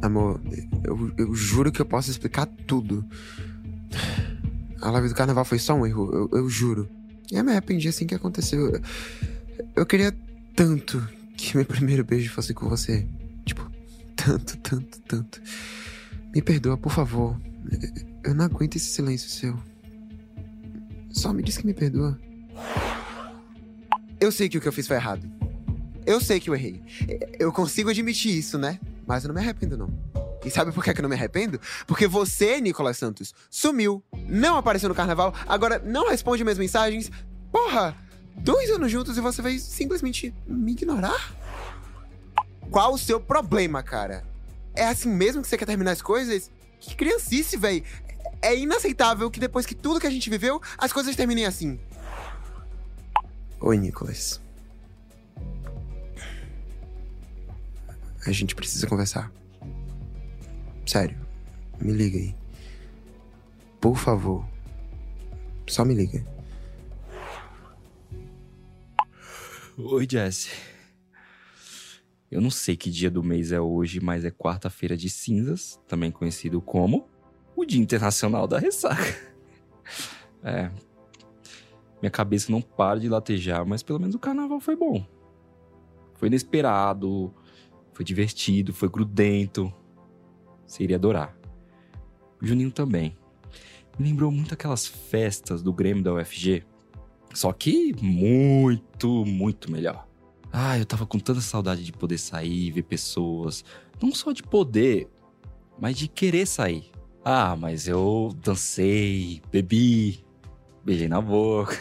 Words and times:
Amor, 0.00 0.40
eu, 0.84 1.12
eu 1.16 1.34
juro 1.34 1.72
que 1.72 1.80
eu 1.80 1.86
posso 1.86 2.10
explicar 2.10 2.46
tudo. 2.46 3.04
A 4.80 4.90
live 4.90 5.08
do 5.08 5.14
carnaval 5.14 5.44
foi 5.44 5.58
só 5.58 5.74
um 5.74 5.86
erro, 5.86 6.10
eu, 6.12 6.38
eu 6.38 6.48
juro. 6.48 6.88
Eu 7.30 7.44
me 7.44 7.50
arrependi 7.50 7.88
assim 7.88 8.06
que 8.06 8.14
aconteceu. 8.14 8.68
Eu, 8.68 8.82
eu 9.76 9.86
queria 9.86 10.14
tanto 10.54 11.06
que 11.36 11.56
meu 11.56 11.66
primeiro 11.66 12.04
beijo 12.04 12.30
fosse 12.30 12.54
com 12.54 12.68
você. 12.68 13.06
Tipo, 13.44 13.70
tanto, 14.14 14.56
tanto, 14.58 15.00
tanto. 15.02 15.40
Me 16.34 16.42
perdoa, 16.42 16.76
por 16.76 16.92
favor. 16.92 17.40
Eu 18.24 18.34
não 18.34 18.44
aguento 18.44 18.76
esse 18.76 18.86
silêncio 18.86 19.28
seu. 19.28 19.58
Só 21.10 21.32
me 21.32 21.42
diz 21.42 21.56
que 21.56 21.66
me 21.66 21.74
perdoa. 21.74 22.18
Eu 24.20 24.30
sei 24.30 24.48
que 24.48 24.58
o 24.58 24.60
que 24.60 24.68
eu 24.68 24.72
fiz 24.72 24.86
foi 24.86 24.96
errado. 24.96 25.28
Eu 26.04 26.20
sei 26.20 26.40
que 26.40 26.50
eu 26.50 26.54
errei. 26.54 26.80
Eu 27.38 27.52
consigo 27.52 27.90
admitir 27.90 28.36
isso, 28.36 28.58
né? 28.58 28.78
Mas 29.08 29.24
eu 29.24 29.28
não 29.28 29.34
me 29.34 29.40
arrependo, 29.40 29.74
não. 29.78 29.88
E 30.44 30.50
sabe 30.50 30.70
por 30.70 30.84
que 30.84 30.90
eu 30.90 31.02
não 31.02 31.08
me 31.08 31.14
arrependo? 31.14 31.58
Porque 31.86 32.06
você, 32.06 32.60
Nicolas 32.60 32.98
Santos, 32.98 33.34
sumiu, 33.48 34.04
não 34.28 34.58
apareceu 34.58 34.86
no 34.86 34.94
carnaval, 34.94 35.34
agora 35.48 35.78
não 35.78 36.10
responde 36.10 36.44
minhas 36.44 36.58
mensagens. 36.58 37.10
Porra, 37.50 37.96
dois 38.36 38.68
anos 38.68 38.92
juntos 38.92 39.16
e 39.16 39.22
você 39.22 39.40
vai 39.40 39.58
simplesmente 39.58 40.34
me 40.46 40.72
ignorar? 40.72 41.34
Qual 42.70 42.92
o 42.92 42.98
seu 42.98 43.18
problema, 43.18 43.82
cara? 43.82 44.24
É 44.74 44.86
assim 44.86 45.08
mesmo 45.08 45.40
que 45.40 45.48
você 45.48 45.56
quer 45.56 45.64
terminar 45.64 45.92
as 45.92 46.02
coisas? 46.02 46.50
Que 46.78 46.94
criancice, 46.94 47.56
véi. 47.56 47.82
É 48.42 48.54
inaceitável 48.54 49.30
que 49.30 49.40
depois 49.40 49.64
que 49.64 49.74
tudo 49.74 49.98
que 49.98 50.06
a 50.06 50.10
gente 50.10 50.28
viveu, 50.28 50.60
as 50.76 50.92
coisas 50.92 51.16
terminem 51.16 51.46
assim. 51.46 51.80
Oi, 53.58 53.78
Nicolas. 53.78 54.38
A 58.26 58.32
gente 58.32 58.54
precisa 58.54 58.86
conversar. 58.86 59.32
Sério, 60.86 61.18
me 61.80 61.92
liga 61.92 62.18
aí. 62.18 62.34
Por 63.80 63.96
favor. 63.96 64.46
Só 65.66 65.84
me 65.84 65.94
liga. 65.94 66.26
Oi, 69.76 70.06
Jesse. 70.10 70.50
Eu 72.30 72.40
não 72.40 72.50
sei 72.50 72.76
que 72.76 72.90
dia 72.90 73.10
do 73.10 73.22
mês 73.22 73.52
é 73.52 73.60
hoje, 73.60 74.00
mas 74.00 74.24
é 74.24 74.30
quarta-feira 74.30 74.96
de 74.96 75.08
cinzas, 75.08 75.80
também 75.86 76.10
conhecido 76.10 76.60
como 76.60 77.08
o 77.56 77.64
Dia 77.64 77.80
Internacional 77.80 78.46
da 78.46 78.58
Ressaca. 78.58 79.16
É. 80.42 80.70
Minha 82.00 82.10
cabeça 82.10 82.52
não 82.52 82.60
para 82.60 83.00
de 83.00 83.08
latejar, 83.08 83.66
mas 83.66 83.82
pelo 83.82 83.98
menos 83.98 84.14
o 84.14 84.18
carnaval 84.18 84.60
foi 84.60 84.76
bom. 84.76 85.06
Foi 86.14 86.28
inesperado, 86.28 87.34
foi 87.98 88.04
divertido, 88.04 88.72
foi 88.72 88.88
grudento. 88.88 89.74
Você 90.64 90.84
iria 90.84 90.94
adorar. 90.94 91.36
O 92.40 92.46
Juninho 92.46 92.70
também. 92.70 93.18
Me 93.98 94.08
lembrou 94.08 94.30
muito 94.30 94.54
aquelas 94.54 94.86
festas 94.86 95.64
do 95.64 95.72
Grêmio 95.72 96.04
da 96.04 96.14
UFG. 96.14 96.62
Só 97.34 97.52
que 97.52 97.92
muito, 98.00 99.24
muito 99.24 99.68
melhor. 99.68 100.06
Ah, 100.52 100.78
eu 100.78 100.86
tava 100.86 101.06
com 101.06 101.18
tanta 101.18 101.40
saudade 101.40 101.82
de 101.82 101.90
poder 101.90 102.18
sair, 102.18 102.70
ver 102.70 102.84
pessoas. 102.84 103.64
Não 104.00 104.14
só 104.14 104.30
de 104.30 104.44
poder, 104.44 105.08
mas 105.76 105.98
de 105.98 106.06
querer 106.06 106.46
sair. 106.46 106.92
Ah, 107.24 107.56
mas 107.56 107.88
eu 107.88 108.32
dancei, 108.44 109.42
bebi, 109.50 110.24
beijei 110.84 111.08
na 111.08 111.20
boca. 111.20 111.76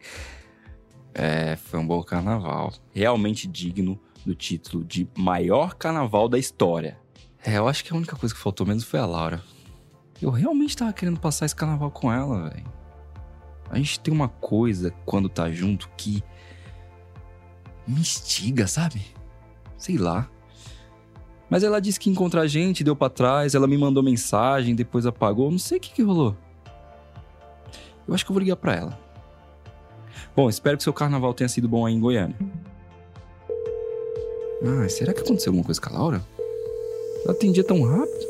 é, 1.12 1.56
foi 1.56 1.78
um 1.78 1.86
bom 1.86 2.02
carnaval. 2.02 2.72
Realmente 2.90 3.46
digno 3.46 4.00
do 4.24 4.34
título 4.34 4.84
de 4.84 5.08
maior 5.16 5.74
carnaval 5.74 6.28
da 6.28 6.38
história. 6.38 6.98
É, 7.44 7.56
eu 7.56 7.66
acho 7.66 7.84
que 7.84 7.92
a 7.92 7.96
única 7.96 8.16
coisa 8.16 8.34
que 8.34 8.40
faltou 8.40 8.66
mesmo 8.66 8.88
foi 8.88 9.00
a 9.00 9.06
Laura. 9.06 9.42
Eu 10.20 10.30
realmente 10.30 10.76
tava 10.76 10.92
querendo 10.92 11.18
passar 11.18 11.46
esse 11.46 11.56
carnaval 11.56 11.90
com 11.90 12.12
ela, 12.12 12.50
velho. 12.50 12.66
A 13.70 13.78
gente 13.78 14.00
tem 14.00 14.12
uma 14.12 14.28
coisa 14.28 14.90
quando 15.06 15.28
tá 15.28 15.50
junto 15.50 15.88
que 15.96 16.22
me 17.86 18.00
instiga, 18.00 18.66
sabe? 18.66 19.00
Sei 19.78 19.96
lá. 19.96 20.28
Mas 21.48 21.62
ela 21.62 21.80
disse 21.80 21.98
que 21.98 22.08
ia 22.08 22.12
encontrar 22.12 22.42
a 22.42 22.46
gente, 22.46 22.84
deu 22.84 22.94
para 22.94 23.10
trás, 23.10 23.54
ela 23.54 23.66
me 23.66 23.78
mandou 23.78 24.02
mensagem, 24.02 24.74
depois 24.74 25.06
apagou, 25.06 25.50
não 25.50 25.58
sei 25.58 25.78
o 25.78 25.80
que, 25.80 25.92
que 25.92 26.02
rolou. 26.02 26.36
Eu 28.06 28.14
acho 28.14 28.24
que 28.24 28.30
eu 28.30 28.34
vou 28.34 28.42
ligar 28.42 28.56
pra 28.56 28.74
ela. 28.74 28.98
Bom, 30.34 30.48
espero 30.48 30.76
que 30.76 30.82
seu 30.82 30.92
carnaval 30.92 31.32
tenha 31.34 31.48
sido 31.48 31.68
bom 31.68 31.86
aí 31.86 31.94
em 31.94 32.00
Goiânia. 32.00 32.36
Ah, 34.62 34.88
será 34.88 35.14
que 35.14 35.20
aconteceu 35.20 35.50
alguma 35.50 35.64
coisa 35.64 35.80
com 35.80 35.88
a 35.88 35.98
Laura? 35.98 36.22
Ela 37.24 37.32
atendia 37.32 37.64
tão 37.64 37.82
rápido? 37.82 38.26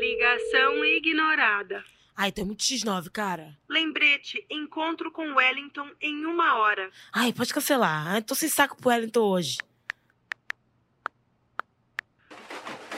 Ligação 0.00 0.84
ignorada. 0.84 1.84
Ai, 2.16 2.32
tem 2.32 2.44
muito 2.44 2.64
X9, 2.64 3.10
cara. 3.10 3.56
Lembrete, 3.68 4.44
encontro 4.50 5.12
com 5.12 5.34
Wellington 5.34 5.88
em 6.00 6.24
uma 6.26 6.58
hora. 6.58 6.90
Ai, 7.12 7.32
pode 7.32 7.52
cancelar. 7.52 8.08
Ai, 8.08 8.22
tô 8.22 8.34
sem 8.34 8.48
saco 8.48 8.76
pro 8.76 8.90
Wellington 8.90 9.20
hoje. 9.20 9.58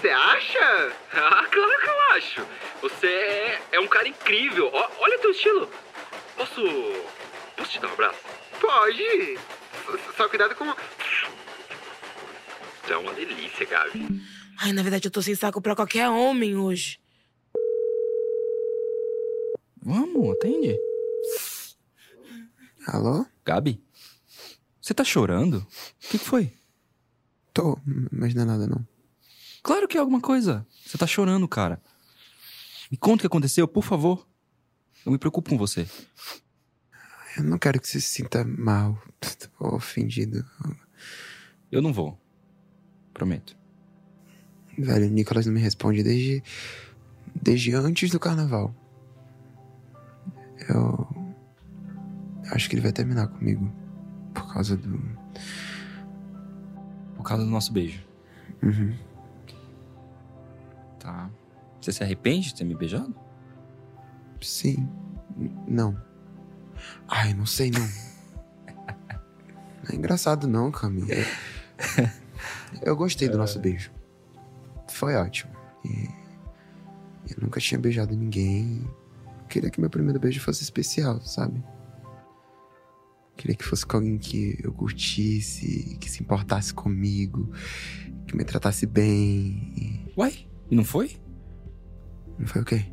Você 0.01 0.09
acha? 0.09 0.93
Ah, 1.13 1.47
claro 1.51 1.81
que 1.81 1.89
eu 1.89 2.01
acho. 2.17 2.47
Você 2.81 3.07
é, 3.07 3.63
é 3.73 3.81
um 3.81 3.87
cara 3.89 4.09
incrível. 4.09 4.71
Ó, 4.73 4.91
olha 5.01 5.19
teu 5.19 5.31
estilo. 5.31 5.69
Posso. 6.37 6.63
Posso 7.57 7.71
te 7.71 7.81
dar 7.81 7.89
um 7.89 7.93
abraço? 7.93 8.19
Pode. 8.59 9.39
Só 10.17 10.29
cuidado 10.29 10.55
com. 10.55 10.65
É 12.91 12.97
uma 12.97 13.15
delícia, 13.15 13.65
Gabi. 13.67 14.21
Ai, 14.59 14.73
na 14.73 14.83
verdade, 14.83 15.07
eu 15.07 15.13
tô 15.13 15.23
sem 15.23 15.37
saco 15.37 15.63
pra 15.63 15.77
qualquer 15.77 16.09
homem 16.09 16.57
hoje. 16.57 16.99
Vamos, 19.81 20.35
atende. 20.35 20.77
Alô? 22.89 23.25
Gabi? 23.45 23.81
Você 24.81 24.93
tá 24.93 25.05
chorando? 25.05 25.59
O 25.59 25.67
que, 26.01 26.19
que 26.19 26.25
foi? 26.25 26.53
Tô, 27.55 27.79
mas 28.11 28.35
não 28.35 28.43
é 28.43 28.45
nada 28.45 28.67
não. 28.67 28.85
Claro 29.63 29.87
que 29.87 29.97
é 29.97 30.01
alguma 30.01 30.21
coisa. 30.21 30.67
Você 30.85 30.99
tá 30.99 31.07
chorando, 31.07 31.47
cara. 31.47 31.81
Me 32.91 32.97
conta 32.97 33.19
o 33.19 33.21
que 33.21 33.27
aconteceu, 33.29 33.69
por 33.69 33.85
favor. 33.85 34.27
Eu 35.07 35.13
me 35.13 35.19
preocupo 35.19 35.49
com 35.49 35.57
você. 35.57 35.89
Eu 37.37 37.45
não 37.45 37.57
quero 37.57 37.81
que 37.81 37.87
você 37.89 38.01
se 38.01 38.09
sinta 38.09 38.45
mal 38.45 39.01
ou 39.61 39.77
ofendido. 39.79 40.45
Eu 41.71 41.81
não 41.81 41.93
vou. 41.93 42.21
Prometo. 43.21 43.55
Velho, 44.79 45.07
o 45.07 45.11
Nicolas 45.11 45.45
não 45.45 45.53
me 45.53 45.61
responde 45.61 46.03
desde. 46.03 46.43
desde 47.35 47.75
antes 47.75 48.11
do 48.11 48.19
carnaval. 48.19 48.75
Eu. 50.67 51.07
Acho 52.51 52.71
que 52.71 52.77
ele 52.77 52.81
vai 52.81 52.93
terminar 52.93 53.29
comigo. 53.29 53.71
Por 54.33 54.51
causa 54.51 54.75
do. 54.75 54.99
Por 57.15 57.23
causa 57.23 57.45
do 57.45 57.51
nosso 57.51 57.75
beijo. 57.75 58.03
Uhum. 58.63 58.97
Tá. 60.99 61.31
Você 61.79 61.93
se 61.93 62.03
arrepende 62.03 62.47
de 62.49 62.55
ter 62.55 62.65
me 62.65 62.75
beijado? 62.75 63.15
Sim. 64.41 64.89
Não. 65.69 65.95
Ai, 67.07 67.35
não 67.35 67.45
sei 67.45 67.71
não. 67.71 67.87
Não 69.83 69.91
é 69.93 69.95
engraçado 69.95 70.49
não, 70.49 70.71
Camila. 70.71 71.07
Eu 72.83 72.97
gostei 72.97 73.29
do 73.29 73.39
nosso 73.39 73.59
beijo. 73.59 73.91
Foi 74.89 75.15
ótimo. 75.15 75.53
E 75.85 76.09
eu 77.31 77.39
nunca 77.41 77.61
tinha 77.61 77.79
beijado 77.79 78.17
ninguém. 78.17 78.89
Queria 79.49 79.71
que 79.71 79.81
meu 79.81 79.91
primeiro 79.91 80.19
beijo 80.19 80.41
fosse 80.41 80.63
especial, 80.63 81.21
sabe? 81.21 81.63
Queria 83.37 83.57
que 83.57 83.65
fosse 83.65 83.87
com 83.87 83.97
alguém 83.97 84.19
que 84.19 84.59
eu 84.63 84.73
curtisse, 84.73 85.97
que 85.99 86.11
se 86.11 86.23
importasse 86.23 86.75
comigo, 86.75 87.51
que 88.27 88.37
me 88.37 88.45
tratasse 88.45 88.87
bem. 88.87 90.13
Uai, 90.17 90.47
e 90.71 90.77
não 90.77 90.85
foi? 90.85 91.17
Não 92.39 92.47
foi 92.47 92.63
o 92.63 92.65
quê? 92.65 92.85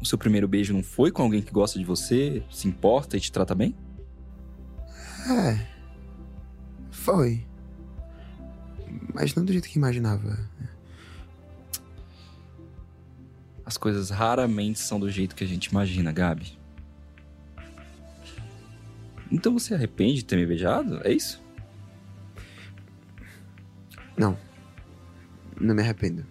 O 0.00 0.04
seu 0.04 0.18
primeiro 0.18 0.46
beijo 0.48 0.74
não 0.74 0.82
foi 0.82 1.10
com 1.10 1.22
alguém 1.22 1.40
que 1.40 1.52
gosta 1.52 1.78
de 1.78 1.84
você, 1.84 2.44
se 2.50 2.68
importa 2.68 3.16
e 3.16 3.20
te 3.20 3.32
trata 3.32 3.54
bem? 3.54 3.74
É. 5.30 5.66
Foi. 6.90 7.46
Mas 9.12 9.34
não 9.34 9.44
do 9.44 9.52
jeito 9.52 9.68
que 9.68 9.78
imaginava. 9.78 10.38
As 13.64 13.76
coisas 13.76 14.10
raramente 14.10 14.78
são 14.78 14.98
do 14.98 15.10
jeito 15.10 15.34
que 15.34 15.44
a 15.44 15.46
gente 15.46 15.66
imagina, 15.66 16.12
Gabi. 16.12 16.58
Então 19.30 19.52
você 19.52 19.74
arrepende 19.74 20.16
de 20.16 20.24
ter 20.24 20.36
me 20.36 20.46
beijado? 20.46 21.00
É 21.06 21.12
isso? 21.12 21.42
Não. 24.16 24.36
Não 25.58 25.74
me 25.74 25.80
arrependo. 25.80 26.26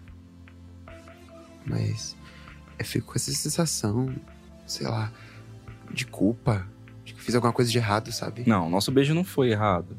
Mas 1.66 2.16
eu 2.78 2.84
fico 2.84 3.08
com 3.08 3.14
essa 3.14 3.32
sensação, 3.32 4.14
sei 4.66 4.86
lá, 4.86 5.12
de 5.92 6.06
culpa. 6.06 6.66
De 7.04 7.14
que 7.14 7.20
fiz 7.20 7.34
alguma 7.34 7.52
coisa 7.52 7.70
de 7.70 7.78
errado, 7.78 8.12
sabe? 8.12 8.44
Não, 8.46 8.70
nosso 8.70 8.92
beijo 8.92 9.14
não 9.14 9.24
foi 9.24 9.50
errado. 9.50 9.96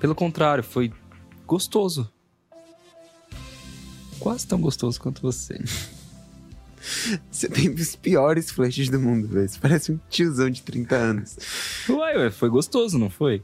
Pelo 0.00 0.14
contrário, 0.14 0.64
foi 0.64 0.92
gostoso. 1.46 2.10
quase 4.18 4.46
tão 4.46 4.60
gostoso 4.60 5.00
quanto 5.00 5.22
você. 5.22 5.58
Você 7.32 7.48
tem 7.48 7.68
os 7.68 7.96
piores 7.96 8.48
flashes 8.48 8.88
do 8.88 9.00
mundo, 9.00 9.26
velho. 9.26 9.48
Você 9.48 9.58
parece 9.58 9.90
um 9.90 9.98
tiozão 10.08 10.48
de 10.48 10.62
30 10.62 10.94
anos. 10.94 11.36
Uai, 11.88 12.16
ué, 12.16 12.30
foi 12.30 12.48
gostoso, 12.48 12.96
não 12.96 13.10
foi? 13.10 13.42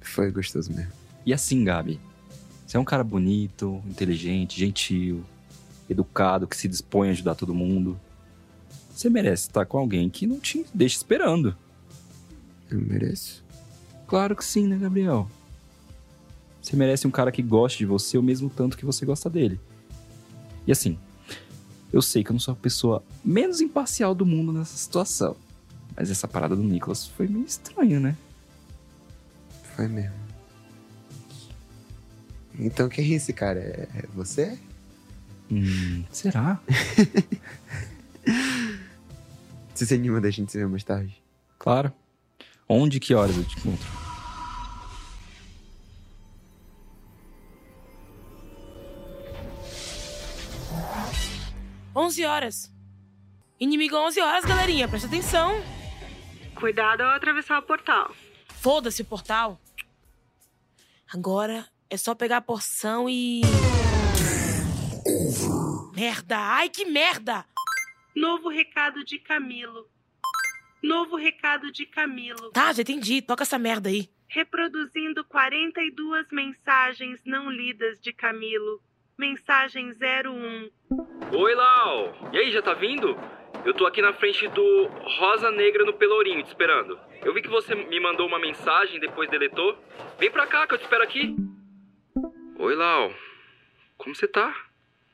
Foi 0.00 0.30
gostoso 0.30 0.72
mesmo. 0.72 0.90
E 1.26 1.34
assim, 1.34 1.62
Gabi, 1.62 2.00
você 2.66 2.78
é 2.78 2.80
um 2.80 2.84
cara 2.84 3.04
bonito, 3.04 3.82
inteligente, 3.86 4.58
gentil, 4.58 5.22
educado, 5.88 6.46
que 6.46 6.56
se 6.56 6.66
dispõe 6.66 7.08
a 7.08 7.12
ajudar 7.12 7.34
todo 7.34 7.54
mundo. 7.54 8.00
Você 8.94 9.10
merece 9.10 9.48
estar 9.48 9.66
com 9.66 9.76
alguém 9.76 10.08
que 10.08 10.26
não 10.26 10.40
te 10.40 10.64
deixa 10.72 10.96
esperando. 10.96 11.54
Eu 12.70 12.80
mereço. 12.80 13.44
Claro 14.06 14.34
que 14.34 14.44
sim, 14.44 14.66
né, 14.66 14.78
Gabriel? 14.78 15.28
Você 16.64 16.76
merece 16.76 17.06
um 17.06 17.10
cara 17.10 17.30
que 17.30 17.42
goste 17.42 17.80
de 17.80 17.84
você 17.84 18.16
o 18.16 18.22
mesmo 18.22 18.48
tanto 18.48 18.78
que 18.78 18.86
você 18.86 19.04
gosta 19.04 19.28
dele. 19.28 19.60
E 20.66 20.72
assim, 20.72 20.98
eu 21.92 22.00
sei 22.00 22.24
que 22.24 22.30
eu 22.30 22.32
não 22.32 22.40
sou 22.40 22.52
a 22.52 22.56
pessoa 22.56 23.04
menos 23.22 23.60
imparcial 23.60 24.14
do 24.14 24.24
mundo 24.24 24.50
nessa 24.50 24.74
situação. 24.74 25.36
Mas 25.94 26.10
essa 26.10 26.26
parada 26.26 26.56
do 26.56 26.62
Nicholas 26.62 27.06
foi 27.06 27.28
meio 27.28 27.44
estranha, 27.44 28.00
né? 28.00 28.16
Foi 29.76 29.86
mesmo. 29.86 30.14
Então 32.58 32.88
quem 32.88 33.12
é 33.12 33.16
esse 33.16 33.34
cara? 33.34 33.60
É 33.60 34.06
você? 34.14 34.58
Hum, 35.52 36.02
será? 36.10 36.58
Você 39.74 39.84
se 39.84 39.94
anima 39.94 40.18
da 40.20 40.30
gente 40.30 40.50
se 40.50 40.56
ver 40.56 40.68
mais 40.68 40.84
tarde? 40.84 41.20
Claro. 41.58 41.92
Onde 42.66 42.96
e 42.96 43.00
que 43.00 43.12
horas 43.12 43.36
eu 43.36 43.44
te 43.44 43.58
encontro? 43.58 44.03
Onze 51.96 52.24
horas. 52.26 52.74
Inimigo 53.60 53.96
11 53.96 54.20
horas, 54.20 54.44
galerinha. 54.44 54.88
Presta 54.88 55.06
atenção. 55.06 55.52
Cuidado 56.56 57.02
ao 57.02 57.10
atravessar 57.10 57.58
o 57.60 57.62
portal. 57.62 58.12
Foda-se 58.48 59.02
o 59.02 59.04
portal. 59.04 59.60
Agora 61.12 61.68
é 61.88 61.96
só 61.96 62.14
pegar 62.14 62.38
a 62.38 62.42
porção 62.42 63.08
e. 63.08 63.42
Merda! 65.94 66.36
Ai, 66.36 66.68
que 66.68 66.84
merda! 66.84 67.44
Novo 68.16 68.48
recado 68.48 69.04
de 69.04 69.18
Camilo. 69.18 69.88
Novo 70.82 71.16
recado 71.16 71.70
de 71.70 71.86
Camilo. 71.86 72.50
Tá, 72.50 72.72
já 72.72 72.82
entendi. 72.82 73.22
Toca 73.22 73.44
essa 73.44 73.58
merda 73.58 73.88
aí. 73.88 74.10
Reproduzindo 74.26 75.24
42 75.24 76.26
mensagens 76.32 77.20
não 77.24 77.48
lidas 77.50 78.00
de 78.00 78.12
Camilo. 78.12 78.82
Mensagem 79.16 79.90
01. 79.90 80.70
Oi, 81.32 81.54
Lau! 81.54 82.30
E 82.32 82.38
aí, 82.38 82.50
já 82.50 82.60
tá 82.60 82.74
vindo? 82.74 83.16
Eu 83.64 83.72
tô 83.72 83.86
aqui 83.86 84.02
na 84.02 84.12
frente 84.12 84.48
do 84.48 84.86
Rosa 84.86 85.52
Negra 85.52 85.84
no 85.84 85.92
Pelourinho, 85.92 86.42
te 86.42 86.48
esperando. 86.48 86.98
Eu 87.24 87.32
vi 87.32 87.40
que 87.40 87.48
você 87.48 87.76
me 87.76 88.00
mandou 88.00 88.26
uma 88.26 88.40
mensagem, 88.40 88.98
depois 88.98 89.30
deletou. 89.30 89.78
Vem 90.18 90.32
pra 90.32 90.48
cá 90.48 90.66
que 90.66 90.74
eu 90.74 90.78
te 90.78 90.82
espero 90.82 91.04
aqui. 91.04 91.36
Oi, 92.58 92.74
Lau. 92.74 93.14
Como 93.96 94.16
você 94.16 94.26
tá? 94.26 94.52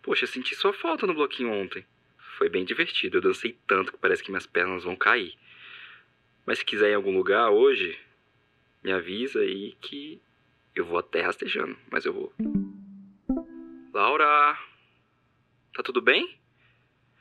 Poxa, 0.02 0.26
senti 0.26 0.54
sua 0.54 0.72
falta 0.72 1.06
no 1.06 1.12
bloquinho 1.12 1.52
ontem. 1.52 1.84
Foi 2.38 2.48
bem 2.48 2.64
divertido, 2.64 3.18
eu 3.18 3.22
dancei 3.22 3.58
tanto 3.66 3.92
que 3.92 3.98
parece 3.98 4.22
que 4.22 4.30
minhas 4.30 4.46
pernas 4.46 4.82
vão 4.82 4.96
cair. 4.96 5.34
Mas 6.46 6.60
se 6.60 6.64
quiser 6.64 6.88
ir 6.88 6.92
em 6.92 6.96
algum 6.96 7.14
lugar 7.14 7.50
hoje, 7.50 7.98
me 8.82 8.92
avisa 8.92 9.40
aí 9.40 9.76
que 9.78 10.22
eu 10.74 10.86
vou 10.86 10.98
até 10.98 11.20
rastejando, 11.20 11.76
mas 11.90 12.06
eu 12.06 12.14
vou. 12.14 12.32
Laura, 13.92 14.56
tá 15.74 15.82
tudo 15.82 16.00
bem? 16.00 16.38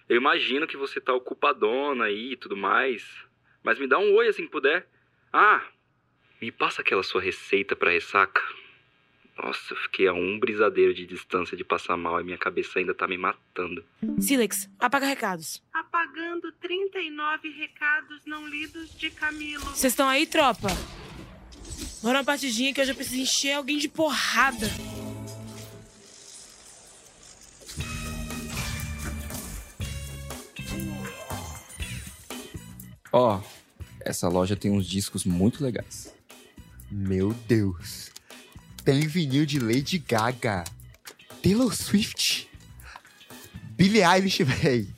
Eu 0.08 0.18
imagino 0.18 0.68
que 0.68 0.78
você 0.78 1.02
tá 1.02 1.14
ocupadona 1.14 2.06
aí 2.06 2.34
e 2.34 2.38
tudo 2.38 2.56
mais, 2.56 3.04
mas 3.64 3.80
me 3.80 3.88
dá 3.88 3.98
um 3.98 4.14
oi 4.14 4.28
assim 4.28 4.44
que 4.44 4.52
puder. 4.52 4.88
Ah, 5.34 5.64
me 6.42 6.52
passa 6.52 6.82
aquela 6.82 7.04
sua 7.04 7.22
receita 7.22 7.76
pra 7.76 7.92
ressaca. 7.92 8.42
Nossa, 9.38 9.74
eu 9.74 9.78
fiquei 9.78 10.08
a 10.08 10.14
um 10.14 10.38
brisadeiro 10.38 10.94
de 10.94 11.06
distância 11.06 11.56
de 11.56 11.64
passar 11.64 11.96
mal 11.96 12.20
e 12.20 12.24
minha 12.24 12.38
cabeça 12.38 12.78
ainda 12.78 12.94
tá 12.94 13.08
me 13.08 13.18
matando. 13.18 13.84
Silex, 14.20 14.70
apaga 14.80 15.06
recados. 15.06 15.64
Apagando 15.74 16.52
39 16.54 17.50
recados 17.50 18.26
não 18.26 18.48
lidos 18.48 18.96
de 18.98 19.10
Camilo. 19.10 19.64
Vocês 19.64 19.94
estão 19.94 20.10
aí, 20.10 20.28
tropa? 20.28 20.68
Bora 22.04 22.20
uma 22.20 22.26
partidinha 22.26 22.74
que 22.74 22.82
eu 22.82 22.86
já 22.86 22.94
preciso 22.94 23.22
encher 23.22 23.54
alguém 23.54 23.78
de 23.78 23.88
porrada. 23.90 24.68
Ó, 33.12 33.42
essa 34.02 34.28
loja 34.28 34.56
tem 34.56 34.72
uns 34.72 34.86
discos 34.86 35.26
muito 35.26 35.64
legais. 35.64 36.14
Meu 36.92 37.34
Deus. 37.48 38.12
Tem 38.84 39.08
vinil 39.08 39.46
de 39.46 39.60
Lady 39.60 40.00
Gaga. 40.00 40.64
Taylor 41.42 41.74
Swift. 41.74 42.50
Billie 43.72 44.04
Eilish, 44.04 44.44
véi. 44.44 44.90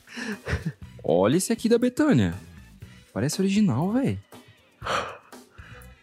Olha 1.04 1.38
esse 1.38 1.52
aqui 1.54 1.70
da 1.70 1.78
Betânia. 1.78 2.34
Parece 3.14 3.42
original, 3.42 3.92
velho. 3.92 4.20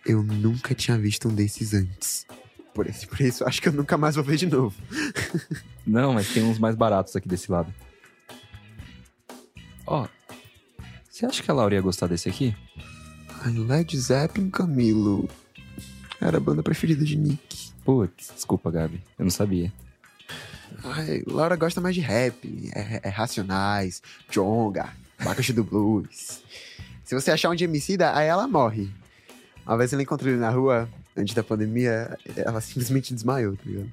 Eu 0.04 0.22
nunca 0.22 0.74
tinha 0.74 0.96
visto 0.96 1.28
um 1.28 1.34
desses 1.34 1.74
antes. 1.74 2.26
Por 2.72 2.86
esse 2.86 3.06
preço, 3.06 3.44
acho 3.44 3.60
que 3.60 3.68
eu 3.68 3.72
nunca 3.72 3.98
mais 3.98 4.14
vou 4.14 4.24
ver 4.24 4.36
de 4.36 4.46
novo. 4.46 4.74
Não, 5.86 6.14
mas 6.14 6.32
tem 6.32 6.42
uns 6.44 6.58
mais 6.58 6.76
baratos 6.76 7.16
aqui 7.16 7.28
desse 7.28 7.50
lado. 7.50 7.72
Ó, 9.86 10.06
você 11.18 11.26
acha 11.26 11.42
que 11.42 11.50
a 11.50 11.54
Laura 11.54 11.74
ia 11.74 11.80
gostar 11.80 12.06
desse 12.06 12.28
aqui? 12.28 12.54
Ai, 13.44 13.52
Led 13.52 13.98
Zeppelin 13.98 14.50
Camilo. 14.50 15.28
Era 16.20 16.36
a 16.36 16.40
banda 16.40 16.62
preferida 16.62 17.04
de 17.04 17.16
Nick. 17.16 17.72
Putz, 17.84 18.30
desculpa, 18.32 18.70
Gabi. 18.70 19.02
Eu 19.18 19.24
não 19.24 19.30
sabia. 19.30 19.72
Ai, 20.84 21.24
Laura 21.26 21.56
gosta 21.56 21.80
mais 21.80 21.96
de 21.96 22.00
rap. 22.00 22.70
É, 22.72 23.00
é 23.02 23.08
Racionais, 23.08 24.00
Jonga, 24.30 24.90
Bacaxi 25.24 25.52
do 25.52 25.64
Blues. 25.64 26.40
Se 27.02 27.16
você 27.16 27.32
achar 27.32 27.50
um 27.50 27.54
de 27.56 27.66
aí 28.14 28.28
ela 28.28 28.46
morre. 28.46 28.88
Uma 29.66 29.76
vez 29.76 29.92
eu 29.92 30.00
encontrei 30.00 30.34
ele 30.34 30.40
na 30.40 30.50
rua, 30.50 30.88
antes 31.18 31.34
da 31.34 31.42
pandemia, 31.42 32.16
ela 32.36 32.60
simplesmente 32.60 33.12
desmaiou, 33.12 33.56
tá 33.56 33.62
ligado? 33.64 33.92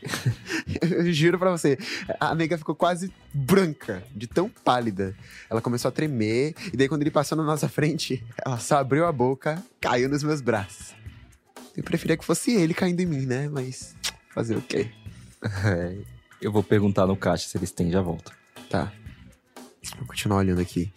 eu 0.80 1.12
juro 1.12 1.38
pra 1.38 1.50
você, 1.50 1.78
a 2.18 2.34
nega 2.34 2.56
ficou 2.56 2.74
quase 2.74 3.12
branca, 3.32 4.02
de 4.14 4.26
tão 4.26 4.48
pálida. 4.48 5.14
Ela 5.48 5.60
começou 5.60 5.88
a 5.88 5.92
tremer, 5.92 6.54
e 6.72 6.76
daí 6.76 6.88
quando 6.88 7.02
ele 7.02 7.10
passou 7.10 7.36
na 7.36 7.44
nossa 7.44 7.68
frente, 7.68 8.24
ela 8.44 8.58
só 8.58 8.78
abriu 8.78 9.06
a 9.06 9.12
boca, 9.12 9.62
caiu 9.80 10.08
nos 10.08 10.22
meus 10.22 10.40
braços. 10.40 10.94
Eu 11.76 11.82
preferia 11.82 12.16
que 12.16 12.24
fosse 12.24 12.52
ele 12.52 12.74
caindo 12.74 13.00
em 13.00 13.06
mim, 13.06 13.26
né? 13.26 13.48
Mas 13.48 13.94
fazer 14.34 14.56
o 14.56 14.62
quê? 14.62 14.90
É, 15.64 15.96
eu 16.40 16.50
vou 16.50 16.62
perguntar 16.62 17.06
no 17.06 17.16
caixa 17.16 17.48
se 17.48 17.56
eles 17.56 17.70
têm 17.70 17.90
já 17.90 18.00
volto. 18.00 18.32
Tá. 18.68 18.92
Vou 19.96 20.06
continuar 20.06 20.38
olhando 20.38 20.60
aqui. 20.60 20.92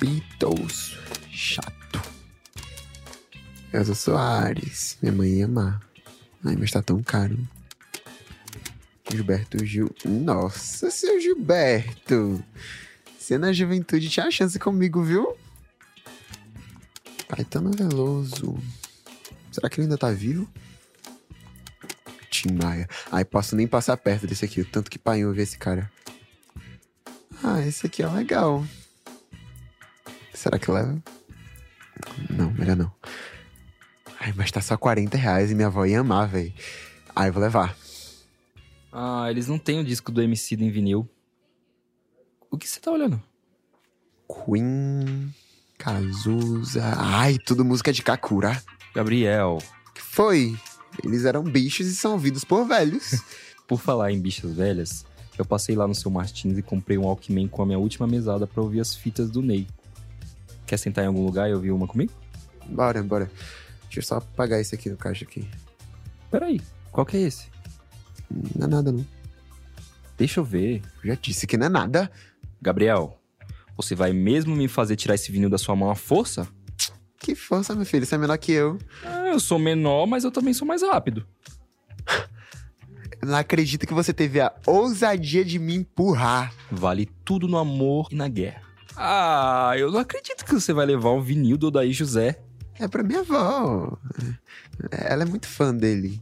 Beatles. 0.00 0.98
Chato. 1.30 1.79
Elza 3.72 3.94
Soares. 3.94 4.98
Minha 5.00 5.12
mãe 5.12 5.30
ia 5.30 5.44
amar. 5.44 5.80
Ai, 6.44 6.56
mas 6.56 6.70
tá 6.70 6.82
tão 6.82 7.02
caro. 7.02 7.38
Gilberto 9.10 9.64
Gil. 9.64 9.94
Nossa, 10.04 10.90
seu 10.90 11.20
Gilberto. 11.20 12.42
Você 13.18 13.38
na 13.38 13.52
juventude 13.52 14.08
tinha 14.08 14.30
chance 14.30 14.58
comigo, 14.58 15.02
viu? 15.02 15.36
Caetano 17.28 17.70
Veloso. 17.70 18.58
Será 19.52 19.68
que 19.68 19.80
ele 19.80 19.84
ainda 19.86 19.98
tá 19.98 20.10
vivo? 20.10 20.48
Tim 22.30 22.54
Maia. 22.54 22.88
Ai, 23.10 23.24
posso 23.24 23.54
nem 23.54 23.66
passar 23.66 23.96
perto 23.96 24.26
desse 24.26 24.44
aqui, 24.44 24.60
o 24.60 24.64
tanto 24.64 24.90
que 24.90 24.98
pai 24.98 25.24
vi 25.32 25.42
esse 25.42 25.58
cara. 25.58 25.90
Ah, 27.42 27.60
esse 27.60 27.86
aqui 27.86 28.02
é 28.02 28.08
legal. 28.08 28.64
Será 30.32 30.58
que 30.58 30.70
leva? 30.70 31.02
Não, 32.30 32.50
melhor 32.52 32.76
não. 32.76 32.92
Ai, 34.22 34.34
mas 34.36 34.50
tá 34.52 34.60
só 34.60 34.76
40 34.76 35.16
reais 35.16 35.50
e 35.50 35.54
minha 35.54 35.68
avó 35.68 35.86
ia 35.86 36.00
amar, 36.00 36.28
véi. 36.28 36.52
Ai, 37.16 37.30
eu 37.30 37.32
vou 37.32 37.42
levar. 37.42 37.74
Ah, 38.92 39.30
eles 39.30 39.48
não 39.48 39.58
têm 39.58 39.80
o 39.80 39.84
disco 39.84 40.12
do 40.12 40.20
MC 40.20 40.56
em 40.56 40.70
vinil. 40.70 41.08
O 42.50 42.58
que 42.58 42.68
você 42.68 42.78
tá 42.78 42.90
olhando? 42.90 43.20
Queen, 44.28 45.34
Cazuza. 45.78 46.82
Ai, 46.98 47.38
tudo 47.38 47.64
música 47.64 47.92
de 47.94 48.02
Kakura. 48.02 48.62
Gabriel, 48.94 49.58
Que 49.94 50.02
foi? 50.02 50.54
Eles 51.02 51.24
eram 51.24 51.42
bichos 51.42 51.86
e 51.86 51.94
são 51.96 52.12
ouvidos 52.12 52.44
por 52.44 52.66
velhos. 52.66 53.22
por 53.66 53.80
falar 53.80 54.12
em 54.12 54.20
bichas 54.20 54.52
velhas, 54.52 55.06
eu 55.38 55.44
passei 55.44 55.74
lá 55.74 55.86
no 55.88 55.94
seu 55.94 56.10
Martins 56.10 56.58
e 56.58 56.62
comprei 56.62 56.98
um 56.98 57.04
Walkman 57.04 57.48
com 57.48 57.62
a 57.62 57.66
minha 57.66 57.78
última 57.78 58.06
mesada 58.06 58.46
pra 58.46 58.60
ouvir 58.60 58.80
as 58.80 58.94
fitas 58.94 59.30
do 59.30 59.40
Ney. 59.40 59.66
Quer 60.66 60.76
sentar 60.76 61.04
em 61.04 61.06
algum 61.06 61.24
lugar 61.24 61.48
e 61.48 61.54
ouvir 61.54 61.70
uma 61.70 61.86
comigo? 61.86 62.12
bora, 62.66 63.02
bora. 63.02 63.30
Deixa 63.90 63.98
eu 63.98 64.02
só 64.04 64.16
apagar 64.18 64.60
esse 64.60 64.72
aqui 64.72 64.88
no 64.88 64.96
caixa 64.96 65.24
aqui. 65.24 65.48
Peraí, 66.30 66.60
qual 66.92 67.04
que 67.04 67.16
é 67.16 67.22
esse? 67.22 67.48
Não 68.56 68.66
é 68.66 68.70
nada, 68.70 68.92
não. 68.92 69.04
Deixa 70.16 70.38
eu 70.38 70.44
ver. 70.44 70.80
Já 71.02 71.16
disse 71.16 71.44
que 71.44 71.56
não 71.56 71.66
é 71.66 71.68
nada. 71.68 72.08
Gabriel, 72.62 73.20
você 73.76 73.96
vai 73.96 74.12
mesmo 74.12 74.54
me 74.54 74.68
fazer 74.68 74.94
tirar 74.94 75.16
esse 75.16 75.32
vinil 75.32 75.50
da 75.50 75.58
sua 75.58 75.74
mão 75.74 75.90
à 75.90 75.96
força? 75.96 76.46
Que 77.18 77.34
força, 77.34 77.74
meu 77.74 77.84
filho. 77.84 78.06
Você 78.06 78.14
é 78.14 78.18
menor 78.18 78.38
que 78.38 78.52
eu. 78.52 78.78
Ah, 79.04 79.26
eu 79.26 79.40
sou 79.40 79.58
menor, 79.58 80.06
mas 80.06 80.22
eu 80.22 80.30
também 80.30 80.54
sou 80.54 80.68
mais 80.68 80.82
rápido. 80.82 81.26
Não 83.20 83.34
acredito 83.34 83.88
que 83.88 83.92
você 83.92 84.14
teve 84.14 84.40
a 84.40 84.54
ousadia 84.64 85.44
de 85.44 85.58
me 85.58 85.74
empurrar. 85.74 86.54
Vale 86.70 87.06
tudo 87.24 87.48
no 87.48 87.58
amor 87.58 88.06
e 88.12 88.14
na 88.14 88.28
guerra. 88.28 88.62
Ah, 88.96 89.72
eu 89.76 89.90
não 89.90 89.98
acredito 89.98 90.44
que 90.44 90.54
você 90.54 90.72
vai 90.72 90.86
levar 90.86 91.10
um 91.10 91.20
vinil 91.20 91.58
do 91.58 91.66
Odaí 91.66 91.92
José. 91.92 92.40
É 92.80 92.88
pra 92.88 93.02
minha 93.02 93.20
avó. 93.20 93.98
Ela 94.90 95.22
é 95.24 95.26
muito 95.26 95.46
fã 95.46 95.74
dele. 95.74 96.20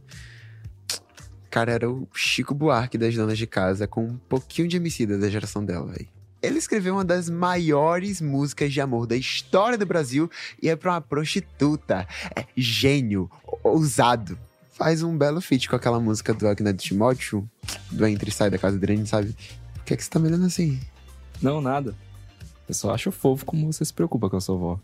Cara, 1.49 1.71
era 1.71 1.89
o 1.89 2.05
Chico 2.13 2.53
Buarque 2.53 2.97
das 2.97 3.15
donas 3.15 3.37
de 3.37 3.47
casa, 3.47 3.87
com 3.87 4.03
um 4.03 4.17
pouquinho 4.17 4.67
de 4.67 4.77
homicida 4.77 5.17
da 5.17 5.29
geração 5.29 5.63
dela, 5.63 5.91
velho. 5.91 6.07
Ele 6.41 6.57
escreveu 6.57 6.93
uma 6.93 7.05
das 7.05 7.29
maiores 7.29 8.19
músicas 8.19 8.73
de 8.73 8.81
amor 8.81 9.07
da 9.07 9.15
história 9.15 9.77
do 9.77 9.85
Brasil 9.85 10.29
e 10.61 10.69
é 10.69 10.75
pra 10.75 10.91
uma 10.91 11.01
prostituta. 11.01 12.05
É 12.35 12.45
gênio, 12.55 13.31
ousado. 13.63 14.37
Faz 14.73 15.01
um 15.01 15.17
belo 15.17 15.41
feat 15.41 15.69
com 15.69 15.75
aquela 15.77 15.99
música 15.99 16.33
do 16.33 16.47
Agneto 16.47 16.83
Timóteo, 16.83 17.49
do 17.89 18.05
Entre 18.05 18.29
e 18.29 18.33
Sai 18.33 18.49
da 18.49 18.57
Casa 18.57 18.77
Grande, 18.77 19.07
sabe? 19.07 19.35
Por 19.75 19.85
que, 19.85 19.93
é 19.93 19.97
que 19.97 20.03
você 20.03 20.09
tá 20.09 20.19
me 20.19 20.27
olhando 20.27 20.45
assim? 20.45 20.79
Não, 21.41 21.61
nada. 21.61 21.95
Eu 22.67 22.73
só 22.73 22.93
acho 22.93 23.11
fofo 23.11 23.45
como 23.45 23.71
você 23.71 23.83
se 23.83 23.93
preocupa 23.93 24.29
com 24.29 24.37
a 24.37 24.41
sua 24.41 24.55
avó. 24.55 24.79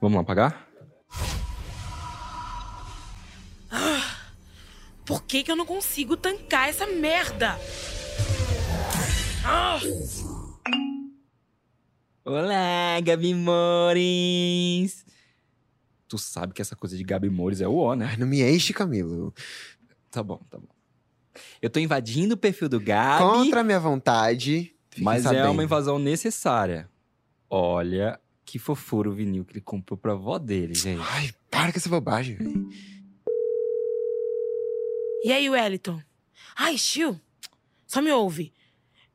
Vamos 0.00 0.16
lá 0.16 0.24
pagar? 0.24 0.63
Por 5.04 5.22
que, 5.24 5.42
que 5.42 5.50
eu 5.50 5.56
não 5.56 5.66
consigo 5.66 6.16
tancar 6.16 6.68
essa 6.68 6.86
merda? 6.86 7.58
Ah! 9.44 9.78
Olá, 12.24 13.00
Gabi 13.02 13.34
Mores! 13.34 15.04
Tu 16.08 16.16
sabe 16.16 16.54
que 16.54 16.62
essa 16.62 16.74
coisa 16.74 16.96
de 16.96 17.04
Gabi 17.04 17.28
Mores 17.28 17.60
é 17.60 17.68
o 17.68 17.76
ó, 17.76 17.94
né? 17.94 18.06
Ai, 18.10 18.16
não 18.16 18.26
me 18.26 18.42
enche, 18.42 18.72
Camilo. 18.72 19.34
Tá 20.10 20.22
bom, 20.22 20.40
tá 20.48 20.58
bom. 20.58 20.68
Eu 21.60 21.68
tô 21.68 21.80
invadindo 21.80 22.34
o 22.34 22.38
perfil 22.38 22.68
do 22.68 22.80
Gabi, 22.80 23.22
Contra 23.24 23.60
a 23.60 23.64
minha 23.64 23.80
vontade. 23.80 24.74
mas 24.98 25.26
é 25.26 25.28
sabendo. 25.28 25.50
uma 25.50 25.64
invasão 25.64 25.98
necessária. 25.98 26.88
Olha 27.50 28.18
que 28.54 28.58
fofura 28.60 29.10
o 29.10 29.12
vinil 29.12 29.44
que 29.44 29.54
ele 29.54 29.60
comprou 29.60 29.98
pra 29.98 30.12
avó 30.12 30.38
dele, 30.38 30.76
gente. 30.76 31.02
Ai, 31.02 31.32
para 31.50 31.72
com 31.72 31.78
essa 31.78 31.88
bobagem, 31.88 32.36
velho. 32.36 32.68
E 35.24 35.32
aí, 35.32 35.50
Wellington? 35.50 36.00
Ai, 36.56 36.78
Chiu, 36.78 37.20
só 37.84 38.00
me 38.00 38.12
ouve. 38.12 38.52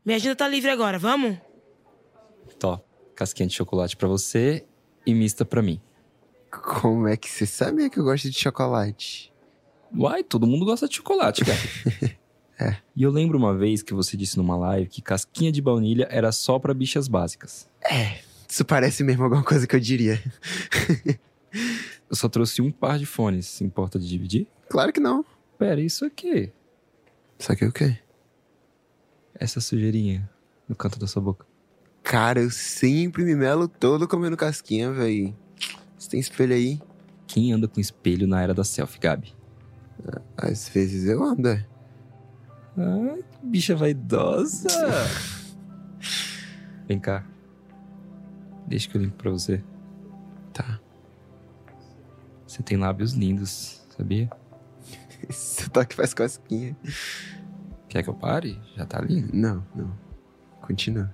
Minha 0.03 0.17
agenda 0.17 0.35
tá 0.35 0.45
livre 0.45 0.69
agora, 0.69 0.99
vamos? 0.99 1.37
Tó, 2.59 2.81
casquinha 3.15 3.47
de 3.47 3.53
chocolate 3.53 3.95
pra 3.95 4.09
você 4.09 4.65
e 5.05 5.13
mista 5.13 5.45
pra 5.45 5.61
mim. 5.61 5.79
Como 6.51 7.07
é 7.07 7.15
que 7.15 7.29
você 7.29 7.45
sabia 7.45 7.89
que 7.89 7.97
eu 7.97 8.03
gosto 8.03 8.29
de 8.29 8.37
chocolate? 8.37 9.31
Uai, 9.97 10.21
todo 10.21 10.45
mundo 10.45 10.65
gosta 10.65 10.85
de 10.85 10.97
chocolate, 10.97 11.45
cara. 11.45 11.59
É. 12.61 12.75
E 12.93 13.03
eu 13.03 13.09
lembro 13.09 13.37
uma 13.37 13.55
vez 13.55 13.81
que 13.81 13.93
você 13.93 14.17
disse 14.17 14.35
numa 14.35 14.57
live 14.57 14.89
que 14.89 15.01
casquinha 15.01 15.49
de 15.49 15.61
baunilha 15.61 16.09
era 16.11 16.29
só 16.29 16.59
pra 16.59 16.73
bichas 16.73 17.07
básicas. 17.07 17.69
Isso 18.49 18.65
parece 18.65 19.03
mesmo 19.03 19.23
alguma 19.23 19.43
coisa 19.43 19.67
que 19.67 19.75
eu 19.75 19.79
diria. 19.79 20.19
Eu 22.09 22.15
só 22.15 22.27
trouxe 22.27 22.61
um 22.61 22.71
par 22.71 22.97
de 22.97 23.05
fones, 23.05 23.45
se 23.45 23.63
importa 23.63 23.99
de 23.99 24.07
dividir? 24.07 24.47
Claro 24.67 24.91
que 24.91 24.99
não. 24.99 25.23
Pera, 25.59 25.79
isso 25.79 26.03
aqui. 26.03 26.51
Só 27.37 27.55
que 27.55 27.63
o 27.65 27.71
quê? 27.71 27.99
Essa 29.35 29.61
sujeirinha 29.61 30.27
no 30.67 30.75
canto 30.75 30.97
da 30.97 31.05
sua 31.05 31.21
boca. 31.21 31.45
Cara, 32.03 32.41
eu 32.41 32.49
sempre 32.49 33.23
me 33.23 33.35
melo 33.35 33.67
todo 33.67 34.07
comendo 34.07 34.35
casquinha, 34.35 34.91
velho. 34.91 35.35
Você 35.97 36.09
tem 36.09 36.19
espelho 36.19 36.55
aí? 36.55 36.81
Quem 37.27 37.53
anda 37.53 37.67
com 37.67 37.79
espelho 37.79 38.27
na 38.27 38.41
era 38.41 38.53
da 38.53 38.63
selfie, 38.63 38.99
Gabi? 38.99 39.35
Às 40.35 40.69
vezes 40.69 41.05
eu 41.05 41.21
ando. 41.23 41.49
é. 41.49 41.65
Ai, 42.77 43.23
que 43.31 43.45
bicha 43.45 43.75
vaidosa. 43.75 44.67
Vem 46.87 46.99
cá. 46.99 47.23
Deixa 48.69 48.87
que 48.87 48.95
eu 48.95 49.01
limpo 49.01 49.17
pra 49.17 49.31
você. 49.31 49.63
Tá. 50.53 50.79
Você 52.45 52.61
tem 52.61 52.77
lábios 52.77 53.13
lindos, 53.13 53.83
sabia? 53.97 54.29
Seu 55.31 55.67
toque 55.71 55.95
faz 55.95 56.13
casquinha. 56.13 56.77
Quer 57.87 58.03
que 58.03 58.09
eu 58.09 58.13
pare? 58.13 58.61
Já 58.75 58.85
tá 58.85 59.01
lindo. 59.01 59.35
Não, 59.35 59.65
não. 59.73 59.91
Continua. 60.61 61.11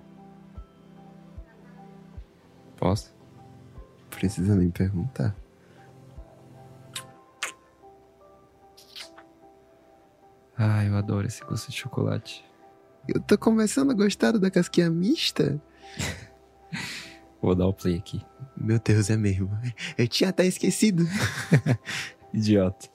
Posso? 2.75 3.15
Precisa 4.09 4.53
nem 4.53 4.69
perguntar. 4.69 5.33
Ai, 10.57 10.89
eu 10.89 10.97
adoro 10.97 11.25
esse 11.25 11.41
gosto 11.45 11.71
de 11.71 11.77
chocolate. 11.77 12.43
Eu 13.07 13.21
tô 13.21 13.37
começando 13.37 13.91
a 13.91 13.93
gostar 13.93 14.37
da 14.37 14.51
casquinha 14.51 14.89
mista. 14.89 15.61
Vou 17.45 17.53
dar 17.53 17.67
o 17.67 17.73
play 17.73 17.95
aqui. 17.95 18.19
Meu 18.57 18.79
Deus, 18.79 19.07
é 19.11 19.15
mesmo. 19.15 19.51
Eu 19.99 20.07
tinha 20.07 20.31
até 20.31 20.47
esquecido. 20.47 21.03
Idiota. 22.33 22.89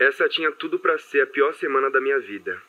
Essa 0.00 0.28
tinha 0.28 0.50
tudo 0.50 0.80
pra 0.80 0.98
ser 0.98 1.20
a 1.20 1.26
pior 1.28 1.54
semana 1.54 1.88
da 1.92 2.00
minha 2.00 2.18
vida. 2.18 2.60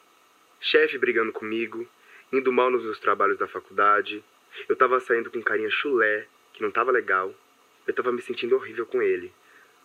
Chefe 0.61 0.99
brigando 0.99 1.31
comigo, 1.31 1.89
indo 2.31 2.53
mal 2.53 2.69
nos 2.69 2.83
meus 2.83 2.99
trabalhos 2.99 3.39
da 3.39 3.47
faculdade. 3.47 4.23
Eu 4.69 4.75
tava 4.75 4.99
saindo 4.99 5.31
com 5.31 5.39
um 5.39 5.41
carinha 5.41 5.71
chulé, 5.71 6.27
que 6.53 6.61
não 6.61 6.69
tava 6.69 6.91
legal. 6.91 7.33
Eu 7.87 7.93
tava 7.95 8.11
me 8.11 8.21
sentindo 8.21 8.55
horrível 8.55 8.85
com 8.85 9.01
ele. 9.01 9.33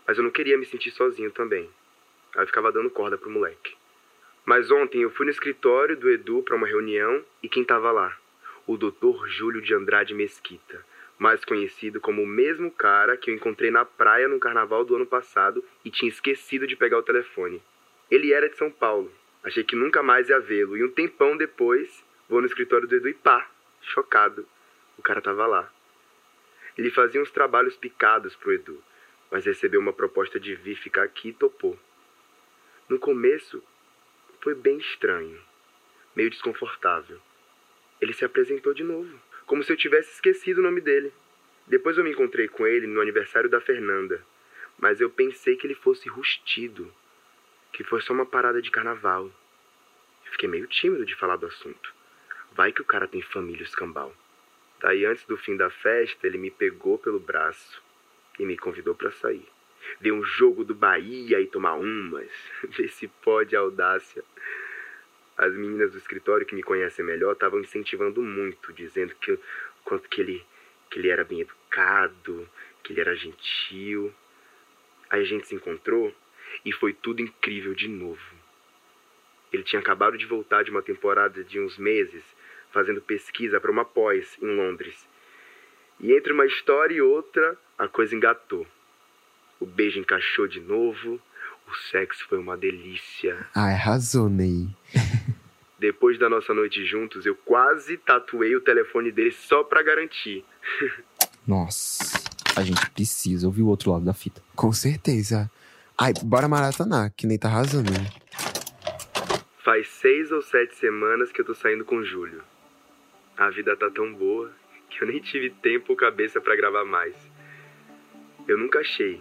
Mas 0.06 0.18
eu 0.18 0.24
não 0.24 0.30
queria 0.30 0.58
me 0.58 0.66
sentir 0.66 0.90
sozinho 0.90 1.30
também. 1.30 1.70
Aí 2.36 2.42
eu 2.42 2.46
ficava 2.46 2.70
dando 2.70 2.90
corda 2.90 3.16
pro 3.16 3.30
moleque. 3.30 3.74
Mas 4.44 4.70
ontem 4.70 5.00
eu 5.00 5.10
fui 5.10 5.24
no 5.24 5.32
escritório 5.32 5.96
do 5.96 6.10
Edu 6.10 6.42
pra 6.42 6.54
uma 6.54 6.66
reunião 6.66 7.24
e 7.42 7.48
quem 7.48 7.64
tava 7.64 7.90
lá? 7.90 8.14
O 8.68 8.76
Dr. 8.76 9.26
Júlio 9.28 9.62
de 9.62 9.72
Andrade 9.72 10.12
Mesquita, 10.12 10.84
mais 11.18 11.42
conhecido 11.42 12.02
como 12.02 12.22
o 12.22 12.26
mesmo 12.26 12.70
cara 12.70 13.16
que 13.16 13.30
eu 13.30 13.34
encontrei 13.34 13.70
na 13.70 13.82
praia 13.82 14.28
no 14.28 14.38
carnaval 14.38 14.84
do 14.84 14.94
ano 14.94 15.06
passado 15.06 15.64
e 15.82 15.90
tinha 15.90 16.10
esquecido 16.10 16.66
de 16.66 16.76
pegar 16.76 16.98
o 16.98 17.02
telefone. 17.02 17.62
Ele 18.10 18.30
era 18.30 18.46
de 18.46 18.58
São 18.58 18.70
Paulo. 18.70 19.10
Achei 19.42 19.64
que 19.64 19.74
nunca 19.74 20.02
mais 20.02 20.28
ia 20.28 20.38
vê-lo 20.38 20.76
e 20.76 20.84
um 20.84 20.90
tempão 20.90 21.34
depois 21.34 22.04
vou 22.28 22.42
no 22.42 22.46
escritório 22.46 22.86
do 22.86 22.94
Edu 22.94 23.08
e 23.08 23.14
pá, 23.14 23.50
chocado. 23.80 24.46
O 24.98 25.02
cara 25.02 25.22
tava 25.22 25.46
lá. 25.46 25.72
Ele 26.76 26.90
fazia 26.90 27.22
uns 27.22 27.30
trabalhos 27.30 27.74
picados 27.74 28.36
pro 28.36 28.52
Edu, 28.52 28.84
mas 29.30 29.46
recebeu 29.46 29.80
uma 29.80 29.94
proposta 29.94 30.38
de 30.38 30.54
vir 30.54 30.76
ficar 30.76 31.04
aqui 31.04 31.30
e 31.30 31.32
topou. 31.32 31.78
No 32.86 32.98
começo, 32.98 33.64
foi 34.42 34.54
bem 34.54 34.76
estranho, 34.76 35.40
meio 36.14 36.28
desconfortável. 36.28 37.18
Ele 38.00 38.12
se 38.12 38.24
apresentou 38.24 38.72
de 38.72 38.82
novo, 38.82 39.18
como 39.46 39.62
se 39.62 39.72
eu 39.72 39.76
tivesse 39.76 40.12
esquecido 40.12 40.58
o 40.58 40.62
nome 40.62 40.80
dele. 40.80 41.12
Depois 41.66 41.98
eu 41.98 42.04
me 42.04 42.10
encontrei 42.10 42.48
com 42.48 42.66
ele 42.66 42.86
no 42.86 43.00
aniversário 43.00 43.48
da 43.48 43.60
Fernanda, 43.60 44.22
mas 44.78 45.00
eu 45.00 45.10
pensei 45.10 45.56
que 45.56 45.66
ele 45.66 45.74
fosse 45.74 46.08
rustido, 46.08 46.92
que 47.72 47.84
foi 47.84 48.00
só 48.00 48.12
uma 48.12 48.24
parada 48.26 48.62
de 48.62 48.70
carnaval. 48.70 49.26
Eu 50.26 50.32
fiquei 50.32 50.48
meio 50.48 50.66
tímido 50.66 51.04
de 51.04 51.14
falar 51.14 51.36
do 51.36 51.46
assunto. 51.46 51.92
Vai 52.52 52.72
que 52.72 52.82
o 52.82 52.84
cara 52.84 53.08
tem 53.08 53.20
família 53.20 53.62
escambau. 53.62 54.14
Daí, 54.80 55.04
antes 55.04 55.24
do 55.24 55.36
fim 55.36 55.56
da 55.56 55.70
festa, 55.70 56.26
ele 56.26 56.38
me 56.38 56.50
pegou 56.50 56.98
pelo 56.98 57.18
braço 57.18 57.82
e 58.38 58.44
me 58.44 58.56
convidou 58.56 58.94
para 58.94 59.10
sair. 59.10 59.46
Ver 60.00 60.12
um 60.12 60.22
jogo 60.22 60.64
do 60.64 60.74
Bahia 60.74 61.40
e 61.40 61.46
tomar 61.46 61.74
umas. 61.74 62.30
Ver 62.76 62.88
se 62.88 63.08
pode 63.08 63.56
audácia. 63.56 64.24
As 65.38 65.54
meninas 65.54 65.92
do 65.92 65.98
escritório 65.98 66.44
que 66.44 66.54
me 66.54 66.64
conhecem 66.64 67.04
melhor 67.04 67.32
estavam 67.32 67.60
incentivando 67.60 68.20
muito, 68.20 68.72
dizendo 68.72 69.14
que 69.14 69.38
quanto 69.84 70.08
que 70.08 70.20
ele, 70.20 70.44
que 70.90 70.98
ele 70.98 71.08
era 71.08 71.24
bem 71.24 71.40
educado, 71.42 72.48
que 72.82 72.92
ele 72.92 73.00
era 73.00 73.14
gentil. 73.14 74.12
Aí 75.08 75.22
a 75.22 75.24
gente 75.24 75.46
se 75.46 75.54
encontrou 75.54 76.12
e 76.64 76.72
foi 76.72 76.92
tudo 76.92 77.22
incrível 77.22 77.72
de 77.72 77.86
novo. 77.86 78.20
Ele 79.52 79.62
tinha 79.62 79.80
acabado 79.80 80.18
de 80.18 80.26
voltar 80.26 80.64
de 80.64 80.70
uma 80.70 80.82
temporada 80.82 81.42
de 81.44 81.60
uns 81.60 81.78
meses, 81.78 82.24
fazendo 82.72 83.00
pesquisa 83.00 83.60
para 83.60 83.70
uma 83.70 83.84
pós 83.84 84.36
em 84.42 84.56
Londres. 84.56 85.08
E 86.00 86.12
entre 86.12 86.32
uma 86.32 86.46
história 86.46 86.94
e 86.94 87.00
outra, 87.00 87.56
a 87.78 87.88
coisa 87.88 88.14
engatou. 88.14 88.66
O 89.60 89.66
beijo 89.66 89.98
encaixou 89.98 90.46
de 90.46 90.60
novo, 90.60 91.20
o 91.66 91.74
sexo 91.90 92.26
foi 92.28 92.38
uma 92.38 92.56
delícia. 92.56 93.46
Ai, 93.54 93.74
arrasou, 93.74 94.28
Ney. 94.28 94.68
Depois 95.78 96.18
da 96.18 96.28
nossa 96.28 96.52
noite 96.52 96.84
juntos, 96.84 97.24
eu 97.24 97.36
quase 97.36 97.96
tatuei 97.98 98.56
o 98.56 98.60
telefone 98.60 99.12
dele 99.12 99.30
só 99.30 99.62
pra 99.62 99.82
garantir. 99.82 100.44
Nossa, 101.46 102.20
a 102.56 102.62
gente 102.62 102.90
precisa 102.90 103.46
ouvir 103.46 103.62
o 103.62 103.68
outro 103.68 103.92
lado 103.92 104.04
da 104.04 104.12
fita. 104.12 104.42
Com 104.56 104.72
certeza. 104.72 105.50
Ai, 105.96 106.12
bora 106.22 106.48
maratonar, 106.48 107.12
que 107.16 107.26
Ney 107.26 107.38
tá 107.38 107.48
arrasando. 107.48 107.90
Faz 109.58 109.78
faz 109.78 109.88
seis 109.90 110.32
ou 110.32 110.42
sete 110.42 110.74
semanas 110.76 111.30
que 111.30 111.40
eu 111.40 111.44
tô 111.44 111.54
saindo 111.54 111.84
com 111.84 111.98
o 111.98 112.04
Júlio. 112.04 112.42
A 113.36 113.48
vida 113.50 113.76
tá 113.76 113.88
tão 113.90 114.12
boa 114.12 114.50
que 114.90 115.04
eu 115.04 115.06
nem 115.06 115.20
tive 115.20 115.50
tempo 115.50 115.92
ou 115.92 115.96
cabeça 115.96 116.40
pra 116.40 116.56
gravar 116.56 116.84
mais. 116.84 117.14
Eu 118.48 118.58
nunca 118.58 118.80
achei 118.80 119.20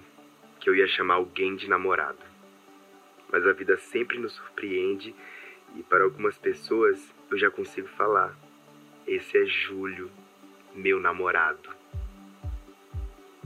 que 0.60 0.70
eu 0.70 0.76
ia 0.76 0.88
chamar 0.88 1.16
alguém 1.16 1.56
de 1.56 1.68
namorado. 1.68 2.18
Mas 3.32 3.46
a 3.46 3.54
vida 3.54 3.78
sempre 3.78 4.18
nos 4.18 4.34
surpreende 4.34 5.14
e 5.76 5.84
para 5.84 6.04
algumas 6.04 6.38
pessoas 6.38 7.14
eu 7.30 7.38
já 7.38 7.50
consigo 7.50 7.88
falar. 7.90 8.36
Esse 9.06 9.38
é 9.38 9.46
Júlio, 9.46 10.10
meu 10.76 11.00
namorado. 11.00 11.70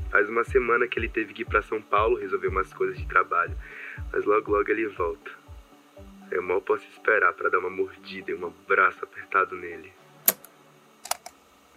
Faz 0.10 0.28
uma 0.28 0.44
semana 0.44 0.88
que 0.88 1.00
ele 1.00 1.08
teve 1.08 1.34
que 1.34 1.44
ir 1.44 1.46
para 1.46 1.62
São 1.62 1.82
Paulo 1.82 2.18
resolver 2.18 2.48
umas 2.48 2.74
coisas 2.74 2.98
de 2.98 3.08
trabalho, 3.08 3.56
mas 4.12 4.26
logo 4.26 4.52
logo 4.52 4.70
ele 4.70 4.88
volta. 4.88 5.32
Eu 6.30 6.42
mal 6.42 6.62
posso 6.62 6.86
esperar 6.90 7.34
para 7.34 7.50
dar 7.50 7.60
uma 7.60 7.70
mordida 7.70 8.32
e 8.32 8.34
um 8.34 8.48
abraço 8.48 9.04
apertado 9.04 9.56
nele. 9.56 9.92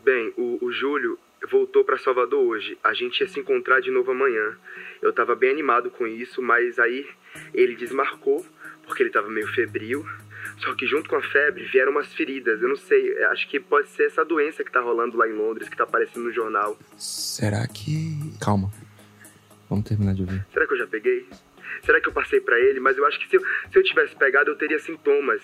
Bem, 0.02 0.32
o, 0.36 0.64
o 0.64 0.72
Júlio 0.72 1.18
voltou 1.50 1.84
para 1.84 1.98
Salvador 1.98 2.44
hoje. 2.44 2.78
A 2.82 2.92
gente 2.92 3.20
ia 3.20 3.28
se 3.28 3.40
encontrar 3.40 3.80
de 3.80 3.90
novo 3.90 4.10
amanhã. 4.10 4.56
Eu 5.00 5.12
tava 5.12 5.34
bem 5.34 5.50
animado 5.50 5.90
com 5.90 6.06
isso, 6.06 6.42
mas 6.42 6.78
aí 6.78 7.08
ele 7.52 7.74
desmarcou 7.74 8.44
porque 8.84 9.02
ele 9.02 9.10
tava 9.10 9.28
meio 9.28 9.48
febril. 9.48 10.04
Só 10.58 10.74
que 10.74 10.86
junto 10.86 11.08
com 11.08 11.16
a 11.16 11.22
febre 11.22 11.64
vieram 11.64 11.92
umas 11.92 12.12
feridas. 12.14 12.60
Eu 12.62 12.68
não 12.68 12.76
sei, 12.76 13.22
acho 13.24 13.48
que 13.48 13.58
pode 13.60 13.88
ser 13.88 14.04
essa 14.04 14.24
doença 14.24 14.64
que 14.64 14.70
tá 14.70 14.80
rolando 14.80 15.16
lá 15.16 15.28
em 15.28 15.32
Londres, 15.32 15.68
que 15.68 15.76
tá 15.76 15.84
aparecendo 15.84 16.24
no 16.24 16.32
jornal. 16.32 16.78
Será 16.96 17.66
que. 17.66 18.18
Calma. 18.40 18.70
Vamos 19.68 19.88
terminar 19.88 20.14
de 20.14 20.22
ouvir. 20.22 20.46
Será 20.52 20.66
que 20.66 20.74
eu 20.74 20.78
já 20.78 20.86
peguei? 20.86 21.26
Será 21.82 22.00
que 22.00 22.08
eu 22.08 22.12
passei 22.12 22.40
pra 22.40 22.58
ele? 22.58 22.80
Mas 22.80 22.96
eu 22.96 23.06
acho 23.06 23.18
que 23.18 23.28
se 23.28 23.36
eu, 23.36 23.40
se 23.40 23.78
eu 23.78 23.82
tivesse 23.82 24.14
pegado, 24.16 24.50
eu 24.50 24.56
teria 24.56 24.78
sintomas. 24.78 25.42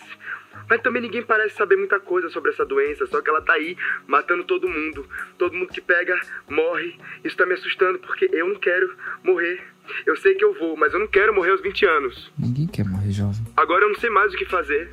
Mas 0.69 0.81
também 0.83 1.03
ninguém 1.03 1.23
parece 1.23 1.57
saber 1.57 1.77
muita 1.77 1.99
coisa 1.99 2.29
sobre 2.31 2.51
essa 2.51 2.65
doença, 2.65 3.07
só 3.07 3.21
que 3.21 3.29
ela 3.29 3.43
tá 3.43 3.55
aí, 3.55 3.77
matando 4.07 4.45
todo 4.45 4.69
mundo. 4.69 5.07
Todo 5.37 5.57
mundo 5.57 5.73
que 5.73 5.81
pega, 5.81 6.15
morre. 6.49 6.99
Isso 7.25 7.37
tá 7.37 7.45
me 7.45 7.55
assustando, 7.55 7.99
porque 7.99 8.29
eu 8.33 8.49
não 8.49 8.57
quero 8.57 8.95
morrer. 9.25 9.61
Eu 10.07 10.17
sei 10.17 10.35
que 10.35 10.45
eu 10.45 10.55
vou, 10.55 10.77
mas 10.77 10.93
eu 10.93 11.01
não 11.01 11.09
quero 11.09 11.35
morrer 11.35 11.51
aos 11.51 11.61
20 11.61 11.87
anos. 11.87 12.33
Ninguém 12.39 12.67
quer 12.67 12.85
morrer 12.85 13.11
jovem. 13.11 13.45
Agora 13.57 13.85
eu 13.85 13.89
não 13.89 13.97
sei 13.97 14.11
mais 14.11 14.33
o 14.33 14.37
que 14.37 14.45
fazer. 14.45 14.91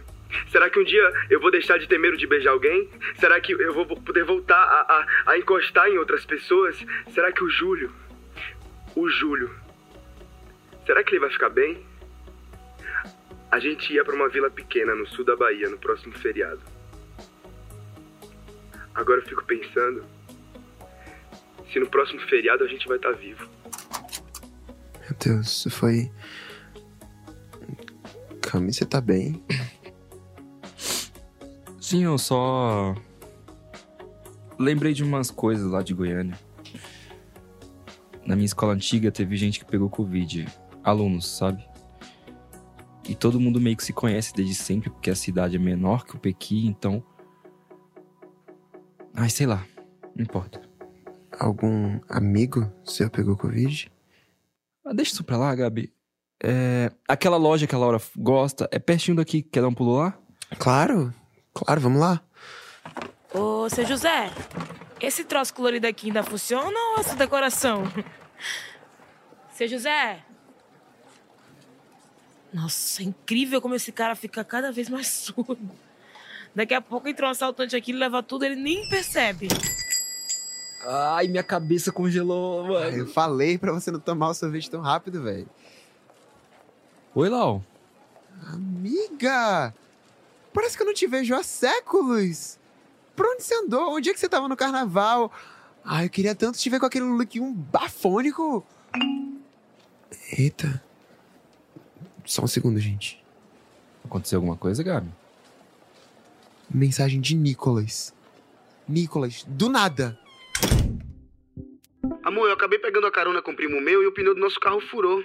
Será 0.50 0.70
que 0.70 0.80
um 0.80 0.84
dia 0.84 1.12
eu 1.30 1.40
vou 1.40 1.52
deixar 1.52 1.78
de 1.78 1.88
ter 1.88 1.98
medo 1.98 2.18
de 2.18 2.28
beijar 2.28 2.52
alguém? 2.52 2.90
Será 3.20 3.40
que 3.40 3.54
eu 3.54 3.74
vou 3.74 3.86
poder 3.86 4.24
voltar 4.24 4.56
a, 4.56 4.82
a, 5.26 5.32
a 5.32 5.38
encostar 5.38 5.88
em 5.88 5.98
outras 5.98 6.26
pessoas? 6.26 6.78
Será 7.14 7.32
que 7.32 7.44
o 7.44 7.50
Júlio. 7.50 7.92
O 8.96 9.10
Júlio. 9.10 9.54
Será 10.86 11.04
que 11.04 11.12
ele 11.12 11.20
vai 11.20 11.30
ficar 11.30 11.50
bem? 11.50 11.86
A 13.52 13.60
gente 13.60 13.94
ia 13.94 14.04
para 14.04 14.16
uma 14.16 14.30
vila 14.30 14.50
pequena 14.50 14.94
no 14.94 15.08
sul 15.08 15.24
da 15.24 15.36
Bahia 15.36 15.70
no 15.70 15.78
próximo 15.78 16.14
feriado. 16.18 16.62
Agora 18.94 19.20
eu 19.20 19.26
fico 19.26 19.46
pensando 19.46 20.04
se 21.72 21.80
no 21.80 21.88
próximo 21.88 22.20
feriado 22.22 22.64
a 22.64 22.68
gente 22.68 22.88
vai 22.88 22.98
estar 22.98 23.12
vivo. 23.12 23.48
Meu 25.02 25.18
Deus, 25.24 25.48
isso 25.48 25.70
foi. 25.70 26.12
Cami, 28.42 28.74
você 28.74 28.86
tá 28.86 29.02
bem? 29.02 29.44
Sim, 31.88 32.04
eu 32.04 32.18
só. 32.18 32.94
Lembrei 34.60 34.94
de 34.94 35.06
umas 35.06 35.32
coisas 35.32 35.72
lá 35.72 35.82
de 35.82 35.94
Goiânia. 35.94 36.38
Na 38.26 38.36
minha 38.36 38.46
escola 38.46 38.74
antiga 38.74 39.10
teve 39.10 39.38
gente 39.38 39.58
que 39.58 39.66
pegou 39.66 39.90
Covid. 39.90 40.46
Alunos, 40.84 41.26
sabe? 41.26 41.66
E 43.08 43.16
todo 43.16 43.40
mundo 43.40 43.62
meio 43.62 43.78
que 43.78 43.86
se 43.86 43.94
conhece 43.94 44.34
desde 44.34 44.54
sempre, 44.54 44.90
porque 44.90 45.10
a 45.10 45.16
cidade 45.16 45.56
é 45.56 45.60
menor 45.60 46.04
que 46.04 46.18
o 46.18 46.20
Pequi, 46.20 46.68
então. 46.68 47.02
Ai, 49.16 49.30
sei 49.30 49.46
lá. 49.46 49.66
Não 50.14 50.24
importa. 50.24 50.62
Algum 51.40 52.02
amigo 52.10 52.70
seu 52.84 53.10
pegou 53.10 53.38
Covid? 53.38 53.90
Ah, 54.86 54.92
deixa 54.94 55.14
isso 55.14 55.24
pra 55.24 55.38
lá, 55.38 55.56
Gabi. 55.56 55.94
É, 56.44 56.92
aquela 57.08 57.38
loja 57.38 57.66
que 57.66 57.74
a 57.74 57.78
Laura 57.78 58.02
gosta 58.18 58.68
é 58.74 58.78
pertinho 58.78 59.16
daqui. 59.16 59.42
Quer 59.42 59.62
dar 59.62 59.70
um 59.70 59.74
pulo 59.74 59.96
lá? 59.96 60.20
Claro, 60.60 61.14
claro, 61.58 61.82
vamos 61.82 62.00
lá. 62.00 62.22
Ô, 63.34 63.70
seu 63.70 63.86
José, 63.86 64.32
esse 65.00 65.24
troço 65.24 65.54
colorido 65.54 65.88
aqui 65.88 66.08
ainda 66.08 66.24
funciona 66.24 66.78
ou 66.94 67.00
essa 67.00 67.16
decoração? 67.16 67.84
Seu 69.54 69.68
José? 69.68 70.24
Nossa, 72.54 73.02
é 73.02 73.06
incrível 73.06 73.60
como 73.60 73.74
esse 73.76 73.92
cara 73.92 74.16
fica 74.16 74.44
cada 74.44 74.72
vez 74.72 74.88
mais 74.88 75.08
surdo. 75.10 75.70
Daqui 76.56 76.74
a 76.74 76.82
pouco 76.82 77.08
entra 77.08 77.28
um 77.28 77.30
assaltante 77.32 77.76
aqui, 77.76 77.92
ele 77.92 78.00
leva 78.00 78.24
tudo, 78.24 78.46
ele 78.46 78.56
nem 78.56 78.88
percebe. 78.90 79.48
Ai, 80.86 81.28
minha 81.28 81.44
cabeça 81.44 81.92
congelou, 81.92 82.66
mano. 82.68 82.98
Eu 82.98 83.08
falei 83.08 83.58
pra 83.58 83.72
você 83.72 83.92
não 83.92 84.00
tomar 84.00 84.30
o 84.30 84.34
sorvete 84.34 84.70
tão 84.70 84.82
rápido, 84.82 85.22
velho. 85.22 85.48
Oi, 87.14 87.30
Lau. 87.30 87.64
Amiga! 88.54 89.74
Parece 90.58 90.76
que 90.76 90.82
eu 90.82 90.88
não 90.88 90.94
te 90.96 91.06
vejo 91.06 91.36
há 91.36 91.44
séculos. 91.44 92.58
Pra 93.16 93.30
onde 93.30 93.44
você 93.44 93.54
andou? 93.54 93.94
Onde 93.94 94.10
é 94.10 94.14
que 94.14 94.20
você 94.20 94.28
tava 94.28 94.48
no 94.48 94.58
carnaval? 94.58 95.32
Ai, 95.86 96.06
eu 96.06 96.10
queria 96.10 96.34
tanto 96.34 96.58
te 96.58 96.68
ver 96.68 96.80
com 96.80 96.88
aquele 96.88 97.06
look 97.06 97.40
um 97.40 97.54
bafônico. 97.54 98.66
Eita. 100.36 100.84
Só 102.26 102.42
um 102.42 102.48
segundo, 102.48 102.80
gente. 102.80 103.24
Aconteceu 104.04 104.38
alguma 104.38 104.58
coisa, 104.58 104.82
Gabi? 104.82 105.12
Mensagem 106.68 107.22
de 107.22 107.36
Nicolas. 107.36 108.12
Nicolas, 108.90 109.44
do 109.48 109.70
nada. 109.70 110.20
Amor, 112.24 112.48
eu 112.48 112.54
acabei 112.56 112.80
pegando 112.80 113.06
a 113.06 113.12
carona 113.12 113.44
com 113.44 113.52
o 113.52 113.56
primo 113.56 113.80
meu 113.80 114.02
e 114.02 114.08
o 114.08 114.12
pneu 114.12 114.34
do 114.34 114.42
nosso 114.42 114.60
carro 114.60 114.82
furou. 114.82 115.24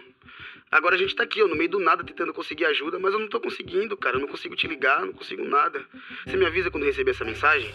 Agora 0.73 0.95
a 0.95 0.99
gente 0.99 1.15
tá 1.15 1.23
aqui, 1.23 1.43
ó, 1.43 1.47
no 1.47 1.55
meio 1.55 1.69
do 1.69 1.79
nada 1.79 2.03
tentando 2.03 2.33
conseguir 2.33 2.65
ajuda, 2.65 2.99
mas 2.99 3.13
eu 3.13 3.21
não 3.21 3.29
tô 3.29 3.39
conseguindo, 3.39 3.95
cara. 3.95 4.17
Eu 4.17 4.21
não 4.21 4.29
consigo 4.29 4.57
te 4.57 4.67
ligar, 4.67 5.03
não 5.05 5.13
consigo 5.13 5.45
nada. 5.45 5.85
Você 6.27 6.35
me 6.35 6.47
avisa 6.47 6.71
quando 6.71 6.85
receber 6.85 7.11
essa 7.11 7.27
mensagem? 7.27 7.71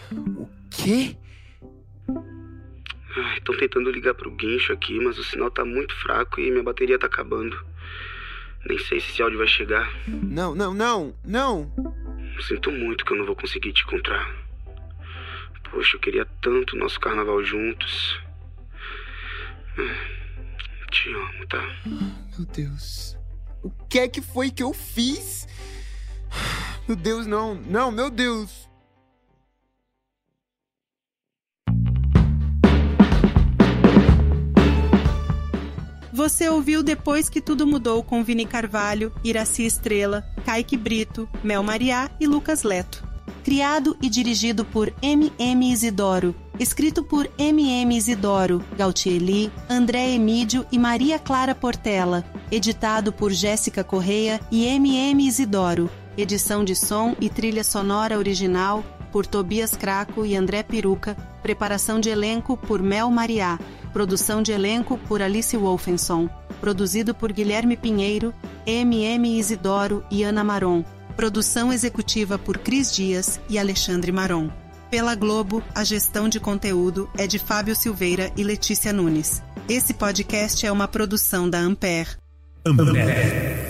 Quê? 0.68 1.16
Ai, 3.16 3.38
estão 3.38 3.56
tentando 3.56 3.88
ligar 3.88 4.14
pro 4.14 4.32
guincho 4.32 4.72
aqui, 4.72 4.98
mas 4.98 5.16
o 5.16 5.22
sinal 5.22 5.48
tá 5.48 5.64
muito 5.64 5.94
fraco 5.94 6.40
e 6.40 6.50
minha 6.50 6.64
bateria 6.64 6.98
tá 6.98 7.06
acabando. 7.06 7.56
Nem 8.66 8.78
sei 8.78 8.98
se 8.98 9.12
esse 9.12 9.22
áudio 9.22 9.38
vai 9.38 9.46
chegar. 9.46 9.88
Não, 10.08 10.56
não, 10.56 10.74
não, 10.74 11.14
não. 11.24 11.72
Sinto 12.40 12.72
muito 12.72 13.04
que 13.04 13.12
eu 13.12 13.16
não 13.16 13.26
vou 13.26 13.36
conseguir 13.36 13.72
te 13.72 13.84
encontrar. 13.84 14.28
Poxa, 15.70 15.94
eu 15.94 16.00
queria 16.00 16.26
tanto 16.42 16.74
o 16.74 16.78
nosso 16.78 16.98
carnaval 16.98 17.44
juntos. 17.44 18.20
Te 20.90 21.10
amo, 21.10 21.46
tá? 21.48 21.62
Meu 22.36 22.46
Deus. 22.46 23.16
O 23.62 23.70
que 23.88 23.98
é 23.98 24.08
que 24.08 24.22
foi 24.22 24.50
que 24.50 24.62
eu 24.62 24.72
fiz? 24.72 25.46
Meu 26.86 26.96
Deus, 26.96 27.26
não. 27.26 27.54
Não, 27.54 27.90
meu 27.90 28.10
Deus. 28.10 28.68
Você 36.12 36.48
ouviu 36.48 36.82
Depois 36.82 37.28
que 37.28 37.40
Tudo 37.40 37.66
Mudou 37.66 38.02
com 38.02 38.24
Vini 38.24 38.44
Carvalho, 38.44 39.14
Iraci 39.22 39.64
Estrela, 39.64 40.22
Kaique 40.44 40.76
Brito, 40.76 41.28
Mel 41.44 41.62
Mariá 41.62 42.10
e 42.18 42.26
Lucas 42.26 42.64
Leto. 42.64 43.07
Criado 43.48 43.96
e 44.02 44.10
dirigido 44.10 44.62
por 44.62 44.92
M.M. 45.00 45.72
Isidoro. 45.72 46.34
Escrito 46.60 47.02
por 47.02 47.30
M.M. 47.38 47.96
Isidoro, 47.96 48.62
Gautieli, 48.76 49.50
André 49.70 50.10
Emídio 50.10 50.66
e 50.70 50.78
Maria 50.78 51.18
Clara 51.18 51.54
Portela. 51.54 52.26
Editado 52.52 53.10
por 53.10 53.32
Jéssica 53.32 53.82
Correia 53.82 54.38
e 54.50 54.66
M.M. 54.66 55.26
Isidoro. 55.26 55.88
Edição 56.14 56.62
de 56.62 56.76
som 56.76 57.16
e 57.18 57.30
trilha 57.30 57.64
sonora 57.64 58.18
original 58.18 58.84
por 59.10 59.24
Tobias 59.24 59.74
Craco 59.74 60.26
e 60.26 60.36
André 60.36 60.62
Peruca. 60.62 61.16
Preparação 61.42 61.98
de 61.98 62.10
elenco 62.10 62.54
por 62.54 62.82
Mel 62.82 63.10
Mariá. 63.10 63.58
Produção 63.94 64.42
de 64.42 64.52
elenco 64.52 64.98
por 65.08 65.22
Alice 65.22 65.56
Wolfenson. 65.56 66.28
Produzido 66.60 67.14
por 67.14 67.32
Guilherme 67.32 67.78
Pinheiro, 67.78 68.34
M.M. 68.66 69.38
Isidoro 69.38 70.04
e 70.10 70.22
Ana 70.22 70.44
Maron. 70.44 70.84
Produção 71.18 71.72
executiva 71.72 72.38
por 72.38 72.58
Cris 72.58 72.94
Dias 72.94 73.40
e 73.50 73.58
Alexandre 73.58 74.12
Maron. 74.12 74.52
Pela 74.88 75.16
Globo, 75.16 75.64
a 75.74 75.82
gestão 75.82 76.28
de 76.28 76.38
conteúdo 76.38 77.10
é 77.18 77.26
de 77.26 77.40
Fábio 77.40 77.74
Silveira 77.74 78.30
e 78.36 78.44
Letícia 78.44 78.92
Nunes. 78.92 79.42
Esse 79.68 79.92
podcast 79.92 80.64
é 80.64 80.70
uma 80.70 80.86
produção 80.86 81.50
da 81.50 81.58
Ampere. 81.58 82.10
Ampere. 82.64 83.67